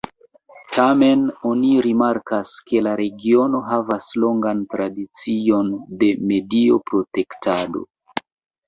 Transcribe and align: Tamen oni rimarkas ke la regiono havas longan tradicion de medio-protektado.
Tamen 0.75 1.25
oni 1.49 1.69
rimarkas 1.87 2.55
ke 2.71 2.81
la 2.87 2.95
regiono 3.03 3.61
havas 3.69 4.11
longan 4.25 4.67
tradicion 4.75 5.71
de 6.03 6.11
medio-protektado. 6.33 7.89